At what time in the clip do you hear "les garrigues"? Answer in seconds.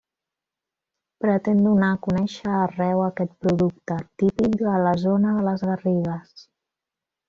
5.53-6.39